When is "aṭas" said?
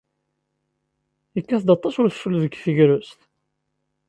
1.75-1.95